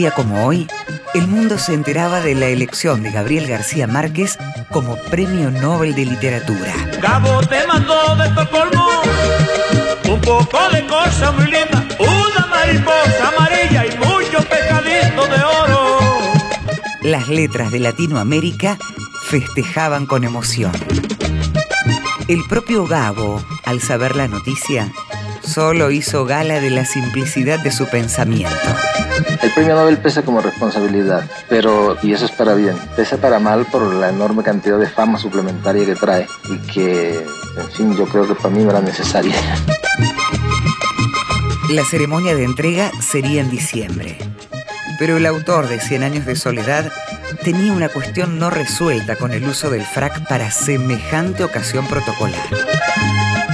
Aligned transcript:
día 0.00 0.12
como 0.12 0.46
hoy, 0.46 0.66
el 1.12 1.28
mundo 1.28 1.58
se 1.58 1.74
enteraba 1.74 2.22
de 2.22 2.34
la 2.34 2.46
elección 2.46 3.02
de 3.02 3.10
Gabriel 3.10 3.46
García 3.46 3.86
Márquez 3.86 4.38
como 4.70 4.96
Premio 4.96 5.50
Nobel 5.50 5.94
de 5.94 6.06
Literatura. 6.06 6.72
Cabo 7.02 7.42
te 7.42 7.66
mandó 7.66 8.16
de 8.16 8.28
Estocolmo 8.28 8.88
un 10.08 10.20
poco 10.22 10.58
de 10.72 10.86
cosa 10.86 11.32
muy 11.32 11.44
linda, 11.44 11.86
una 11.98 12.46
mariposa 12.46 13.28
amarilla 13.28 13.84
y 13.84 13.98
mucho 13.98 14.38
pescadito 14.48 15.26
de 15.26 15.44
oro. 15.44 15.98
Las 17.02 17.28
letras 17.28 17.70
de 17.70 17.80
Latinoamérica 17.80 18.78
festejaban 19.26 20.06
con 20.06 20.24
emoción. 20.24 20.72
El 22.26 22.42
propio 22.48 22.86
Gabo, 22.86 23.44
al 23.66 23.82
saber 23.82 24.16
la 24.16 24.28
noticia, 24.28 24.90
solo 25.42 25.90
hizo 25.90 26.24
gala 26.24 26.60
de 26.60 26.70
la 26.70 26.84
simplicidad 26.84 27.60
de 27.60 27.70
su 27.70 27.86
pensamiento. 27.86 28.54
El 29.42 29.50
premio 29.52 29.74
Nobel 29.74 29.98
pesa 29.98 30.22
como 30.22 30.40
responsabilidad, 30.40 31.24
pero, 31.48 31.96
y 32.02 32.12
eso 32.12 32.24
es 32.24 32.30
para 32.30 32.54
bien, 32.54 32.76
pesa 32.96 33.16
para 33.16 33.38
mal 33.38 33.66
por 33.66 33.82
la 33.94 34.10
enorme 34.10 34.42
cantidad 34.42 34.78
de 34.78 34.88
fama 34.88 35.18
suplementaria 35.18 35.84
que 35.84 35.94
trae 35.94 36.26
y 36.48 36.58
que, 36.72 37.14
en 37.56 37.70
fin, 37.72 37.96
yo 37.96 38.06
creo 38.06 38.26
que 38.26 38.34
para 38.34 38.50
mí 38.50 38.62
no 38.62 38.70
era 38.70 38.80
necesaria. 38.80 39.34
La 41.70 41.84
ceremonia 41.84 42.34
de 42.34 42.44
entrega 42.44 42.90
sería 43.00 43.40
en 43.40 43.50
diciembre, 43.50 44.18
pero 44.98 45.16
el 45.16 45.26
autor 45.26 45.68
de 45.68 45.80
Cien 45.80 46.02
años 46.02 46.26
de 46.26 46.36
soledad 46.36 46.90
tenía 47.44 47.72
una 47.72 47.88
cuestión 47.88 48.38
no 48.38 48.50
resuelta 48.50 49.16
con 49.16 49.32
el 49.32 49.44
uso 49.44 49.70
del 49.70 49.82
frac 49.82 50.26
para 50.28 50.50
semejante 50.50 51.44
ocasión 51.44 51.86
protocolar. 51.86 52.40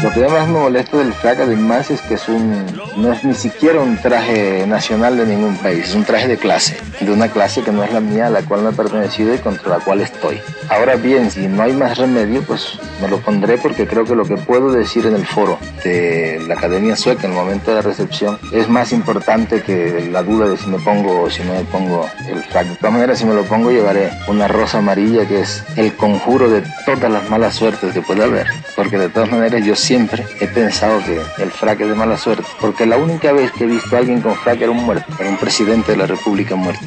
Lo 0.02 0.12
que 0.12 0.28
más 0.28 0.46
me 0.46 0.58
molesta 0.58 0.98
del 0.98 1.14
frac 1.14 1.40
además 1.40 1.90
es 1.90 2.02
que 2.02 2.14
es 2.14 2.28
un, 2.28 2.66
no 2.96 3.12
es 3.12 3.24
ni 3.24 3.34
siquiera 3.34 3.80
un 3.80 3.96
traje 3.96 4.66
nacional 4.66 5.16
de 5.16 5.26
ningún 5.26 5.56
país, 5.56 5.88
es 5.88 5.94
un 5.94 6.04
traje 6.04 6.28
de 6.28 6.36
clase, 6.36 6.76
de 7.00 7.10
una 7.10 7.28
clase 7.28 7.62
que 7.62 7.72
no 7.72 7.82
es 7.82 7.92
la 7.92 8.00
mía, 8.00 8.26
a 8.26 8.30
la 8.30 8.42
cual 8.42 8.62
no 8.62 8.70
he 8.70 8.72
pertenecido 8.72 9.34
y 9.34 9.38
contra 9.38 9.78
la 9.78 9.84
cual 9.84 10.02
estoy. 10.02 10.40
Ahora 10.68 10.96
bien, 10.96 11.30
si 11.30 11.48
no 11.48 11.62
hay 11.62 11.72
más 11.72 11.96
remedio, 11.96 12.42
pues 12.42 12.78
me 13.00 13.08
lo 13.08 13.18
pondré 13.20 13.56
porque 13.56 13.86
creo 13.86 14.04
que 14.04 14.14
lo 14.14 14.26
que 14.26 14.36
puedo 14.36 14.70
decir 14.70 15.06
en 15.06 15.14
el 15.14 15.26
foro 15.26 15.58
de 15.82 16.44
la 16.46 16.54
Academia 16.54 16.94
Sueca 16.94 17.26
en 17.26 17.32
el 17.32 17.38
momento 17.38 17.70
de 17.70 17.76
la 17.76 17.82
recepción 17.82 18.38
es 18.52 18.68
más 18.68 18.92
importante 18.92 19.62
que 19.62 20.08
la 20.12 20.22
duda 20.22 20.46
de 20.46 20.58
si 20.58 20.68
me 20.68 20.78
pongo 20.78 21.22
o 21.22 21.30
si 21.30 21.42
no 21.42 21.54
me 21.54 21.64
pongo 21.64 22.06
el 22.28 22.42
frac. 22.44 22.66
De 22.66 22.76
todas 22.76 22.92
maneras, 22.92 23.18
si 23.18 23.24
me 23.24 23.34
lo 23.34 23.44
pongo 23.44 23.70
llevaré 23.70 24.10
una 24.28 24.46
rosa 24.46 24.78
amarilla 24.78 25.26
que 25.26 25.40
es 25.40 25.64
el 25.76 25.94
conjuro 25.94 26.50
de 26.50 26.62
todas 26.84 27.10
las 27.10 27.30
malas 27.30 27.54
suertes 27.54 27.94
que 27.94 28.02
puede 28.02 28.24
haber, 28.24 28.46
porque 28.76 28.98
de 28.98 29.08
todas 29.08 29.30
maneras 29.30 29.64
yo 29.64 29.74
siempre 29.74 30.24
he 30.38 30.46
pensado 30.46 31.00
que 31.04 31.42
el 31.42 31.50
frac 31.50 31.80
es 31.80 31.88
de 31.88 31.94
mala 31.94 32.18
suerte, 32.18 32.44
porque 32.60 32.86
la 32.86 32.98
única 32.98 33.32
vez 33.32 33.50
que 33.52 33.64
he 33.64 33.66
visto 33.66 33.96
a 33.96 34.00
alguien 34.00 34.20
con 34.20 34.34
frac 34.36 34.60
era 34.60 34.70
un 34.70 34.84
muerto, 34.84 35.12
era 35.18 35.30
un 35.30 35.38
presidente 35.38 35.92
de 35.92 35.98
la 35.98 36.06
República 36.06 36.54
muerto. 36.54 36.84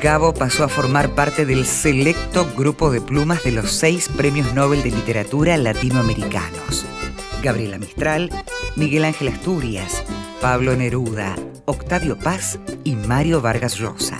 Gabo 0.00 0.34
pasó 0.34 0.64
a 0.64 0.68
formar 0.68 1.10
parte 1.10 1.46
del 1.46 1.64
selecto 1.64 2.48
grupo 2.56 2.90
de 2.90 3.00
plumas 3.00 3.44
de 3.44 3.52
los 3.52 3.70
seis 3.70 4.08
premios 4.08 4.52
Nobel 4.52 4.82
de 4.82 4.90
Literatura 4.90 5.56
latinoamericanos. 5.56 6.86
Gabriela 7.40 7.78
Mistral, 7.78 8.30
Miguel 8.74 9.04
Ángel 9.04 9.28
Asturias, 9.28 10.02
Pablo 10.40 10.74
Neruda, 10.74 11.36
Octavio 11.66 12.18
Paz 12.18 12.58
y 12.82 12.96
Mario 12.96 13.40
Vargas 13.40 13.76
Llosa. 13.76 14.18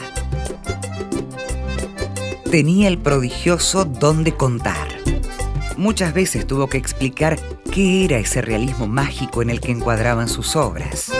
Tenía 2.52 2.88
el 2.88 2.98
prodigioso 2.98 3.86
don 3.86 4.24
de 4.24 4.34
contar. 4.34 4.86
Muchas 5.78 6.12
veces 6.12 6.46
tuvo 6.46 6.66
que 6.66 6.76
explicar 6.76 7.38
qué 7.72 8.04
era 8.04 8.18
ese 8.18 8.42
realismo 8.42 8.86
mágico 8.86 9.40
en 9.40 9.48
el 9.48 9.58
que 9.58 9.72
encuadraban 9.72 10.28
sus 10.28 10.54
obras. 10.54 11.10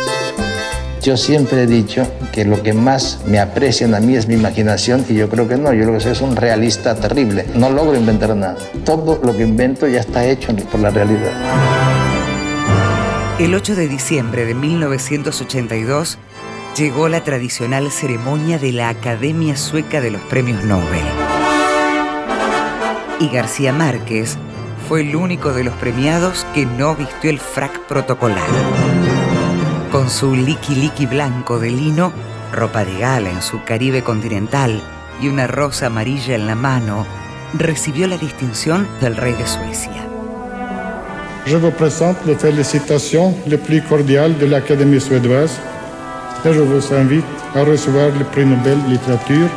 Yo 1.00 1.16
siempre 1.16 1.62
he 1.62 1.66
dicho 1.66 2.06
que 2.33 2.44
lo 2.44 2.62
que 2.62 2.74
más 2.74 3.20
me 3.27 3.40
aprecian 3.40 3.95
a 3.95 4.01
mí 4.01 4.14
es 4.14 4.29
mi 4.29 4.34
imaginación 4.34 5.06
y 5.08 5.14
yo 5.14 5.30
creo 5.30 5.48
que 5.48 5.56
no, 5.56 5.73
yo 5.73 5.86
lo 5.86 5.95
que 5.95 6.01
soy 6.01 6.12
es 6.12 6.20
un 6.20 6.36
realista 6.36 6.96
terrible. 6.96 7.46
No 7.55 7.70
logro 7.70 7.96
inventar 7.96 8.36
nada. 8.36 8.58
Todo 8.85 9.18
lo 9.24 9.35
que 9.35 9.45
invento 9.45 9.89
ya 9.89 10.01
está 10.01 10.27
hecho 10.27 10.55
por 10.70 10.80
la 10.80 10.90
realidad. 10.90 11.33
El 13.39 13.55
8 13.55 13.74
de 13.74 13.89
diciembre 13.89 14.45
de 14.45 14.55
1982 14.55 16.18
llegó 16.77 17.08
la 17.08 17.23
tradicional 17.23 17.90
ceremonia 17.90 18.58
de 18.58 18.73
la 18.73 18.89
Academia 18.89 19.56
Sueca 19.56 20.01
de 20.01 20.11
los 20.11 20.23
Premios 20.23 20.64
Nobel. 20.64 21.31
Y 23.20 23.28
García 23.28 23.73
Márquez 23.73 24.36
fue 24.89 25.02
el 25.02 25.14
único 25.14 25.52
de 25.52 25.64
los 25.64 25.74
premiados 25.74 26.46
que 26.55 26.67
no 26.67 26.95
vistió 26.95 27.30
el 27.30 27.39
frac 27.39 27.78
protocolar. 27.86 28.48
Con 29.90 30.11
su 30.11 30.34
liqui 30.34 30.74
liqui 30.74 31.06
blanco 31.06 31.58
de 31.58 31.70
lino, 31.70 32.12
ropa 32.52 32.84
de 32.84 32.98
gala 32.98 33.30
en 33.30 33.42
su 33.42 33.62
Caribe 33.64 34.02
continental 34.02 34.83
y 35.20 35.28
una 35.28 35.46
rosa 35.46 35.86
amarilla 35.86 36.34
en 36.34 36.46
la 36.46 36.55
mano, 36.55 37.06
recibió 37.55 38.06
la 38.06 38.17
distinción 38.17 38.89
del 39.00 39.17
rey 39.17 39.34
de 39.34 39.46
Suecia. 39.46 40.08
Je 41.44 41.56
vous 41.56 41.73
présente 41.73 42.17
les 42.24 42.36
félicitations 42.36 43.34
les 43.46 43.58
plus 43.58 43.83
cordiales 43.83 44.39
de 44.39 44.46
l'Académie 44.46 45.00
suédoise 45.00 45.58
et 46.44 46.52
je 46.52 46.61
vous 46.61 46.94
invite 46.94 47.24
à 47.55 47.64
recevoir 47.64 48.11
le 48.17 48.24
prix 48.27 48.46
Nobel 48.46 48.79
littérature 48.89 49.48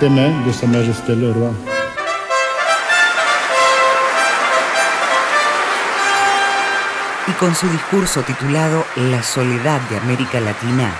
des 0.00 0.08
mains 0.08 0.32
de 0.46 0.52
Sa 0.52 0.66
Majesté 0.66 1.14
le 1.14 1.32
Roi. 1.32 1.69
Y 7.26 7.32
con 7.32 7.54
su 7.54 7.68
discurso 7.68 8.22
titulado 8.22 8.84
La 8.96 9.22
soledad 9.22 9.80
de 9.88 9.98
América 9.98 10.40
Latina, 10.40 10.92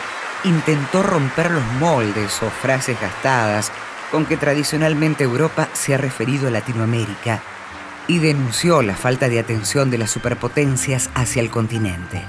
intentó 0.45 1.03
romper 1.03 1.51
los 1.51 1.65
moldes 1.79 2.43
o 2.43 2.51
frases 2.51 3.01
gastadas 3.01 3.71
con 4.11 4.27
que 4.27 4.37
tradicionalmente 4.37 5.25
Europa 5.25 5.69
se 5.73 5.95
ha 5.95 5.99
referido 5.99 6.49
a 6.49 6.51
Latinoamérica 6.51 7.41
y 8.07 8.19
denunció 8.19 8.83
la 8.83 8.97
falta 8.97 9.29
de 9.29 9.39
atención 9.39 9.91
de 9.91 9.99
las 9.99 10.11
superpotencias 10.11 11.11
hacia 11.15 11.43
el 11.43 11.51
continente. 11.51 12.23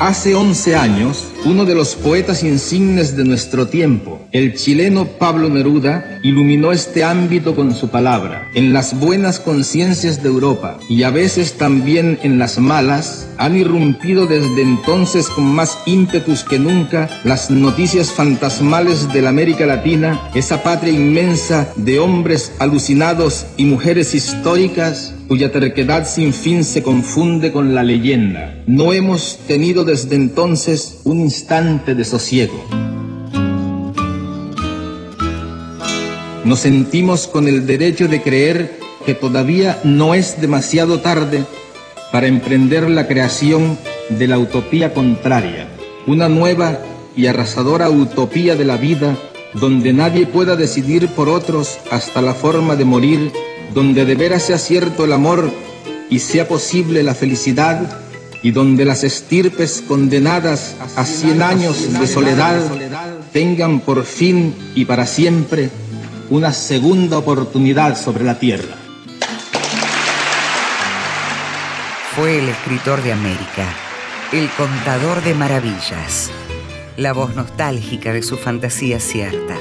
Hace 0.00 0.34
11 0.34 0.76
años, 0.76 1.29
uno 1.44 1.64
de 1.64 1.74
los 1.74 1.94
poetas 1.94 2.42
insignes 2.42 3.16
de 3.16 3.24
nuestro 3.24 3.68
tiempo, 3.68 4.20
el 4.32 4.54
chileno 4.54 5.06
Pablo 5.06 5.48
Neruda, 5.48 6.18
iluminó 6.22 6.72
este 6.72 7.02
ámbito 7.02 7.54
con 7.54 7.74
su 7.74 7.88
palabra. 7.88 8.48
En 8.54 8.72
las 8.72 8.98
buenas 8.98 9.40
conciencias 9.40 10.22
de 10.22 10.28
Europa 10.28 10.78
y 10.88 11.02
a 11.02 11.10
veces 11.10 11.54
también 11.54 12.18
en 12.22 12.38
las 12.38 12.58
malas, 12.58 13.28
han 13.38 13.56
irrumpido 13.56 14.26
desde 14.26 14.62
entonces 14.62 15.28
con 15.28 15.44
más 15.44 15.78
ímpetus 15.86 16.44
que 16.44 16.58
nunca 16.58 17.08
las 17.24 17.50
noticias 17.50 18.10
fantasmales 18.10 19.10
de 19.12 19.22
la 19.22 19.30
América 19.30 19.64
Latina, 19.64 20.20
esa 20.34 20.62
patria 20.62 20.92
inmensa 20.92 21.72
de 21.76 21.98
hombres 21.98 22.52
alucinados 22.58 23.46
y 23.56 23.64
mujeres 23.64 24.14
históricas 24.14 25.14
cuya 25.30 25.52
terquedad 25.52 26.08
sin 26.08 26.34
fin 26.34 26.64
se 26.64 26.82
confunde 26.82 27.52
con 27.52 27.72
la 27.72 27.84
leyenda. 27.84 28.64
No 28.66 28.92
hemos 28.92 29.38
tenido 29.46 29.84
desde 29.84 30.16
entonces 30.16 31.02
un 31.04 31.29
instante 31.30 31.94
de 31.94 32.04
sosiego. 32.04 32.60
Nos 36.44 36.58
sentimos 36.58 37.28
con 37.28 37.46
el 37.46 37.66
derecho 37.66 38.08
de 38.08 38.20
creer 38.20 38.80
que 39.06 39.14
todavía 39.14 39.78
no 39.84 40.14
es 40.14 40.40
demasiado 40.40 40.98
tarde 40.98 41.44
para 42.10 42.26
emprender 42.26 42.90
la 42.90 43.06
creación 43.06 43.78
de 44.08 44.26
la 44.26 44.38
utopía 44.38 44.92
contraria, 44.92 45.68
una 46.08 46.28
nueva 46.28 46.80
y 47.14 47.26
arrasadora 47.26 47.88
utopía 47.90 48.56
de 48.56 48.64
la 48.64 48.76
vida 48.76 49.16
donde 49.54 49.92
nadie 49.92 50.26
pueda 50.26 50.56
decidir 50.56 51.06
por 51.10 51.28
otros 51.28 51.78
hasta 51.92 52.22
la 52.22 52.34
forma 52.34 52.74
de 52.74 52.84
morir 52.84 53.32
donde 53.72 54.04
de 54.04 54.16
veras 54.16 54.42
sea 54.42 54.58
cierto 54.58 55.04
el 55.04 55.12
amor 55.12 55.48
y 56.10 56.18
sea 56.18 56.48
posible 56.48 57.04
la 57.04 57.14
felicidad, 57.14 58.09
y 58.42 58.52
donde 58.52 58.84
las 58.84 59.04
estirpes 59.04 59.82
condenadas 59.86 60.76
a 60.96 61.04
cien 61.04 61.42
años 61.42 61.92
de 61.98 62.06
soledad 62.06 62.60
tengan 63.32 63.80
por 63.80 64.04
fin 64.04 64.54
y 64.74 64.84
para 64.84 65.06
siempre 65.06 65.70
una 66.30 66.52
segunda 66.52 67.18
oportunidad 67.18 68.00
sobre 68.00 68.24
la 68.24 68.38
tierra. 68.38 68.76
Fue 72.16 72.38
el 72.38 72.48
escritor 72.48 73.02
de 73.02 73.12
América, 73.12 73.66
el 74.32 74.48
contador 74.50 75.22
de 75.22 75.34
maravillas, 75.34 76.30
la 76.96 77.12
voz 77.12 77.34
nostálgica 77.34 78.12
de 78.12 78.22
su 78.22 78.36
fantasía 78.36 79.00
cierta. 79.00 79.56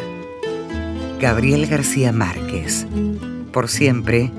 Gabriel 1.20 1.68
García 1.68 2.12
Márquez, 2.12 2.88
por 3.52 3.68
siempre, 3.68 4.32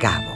Gabo. 0.00 0.35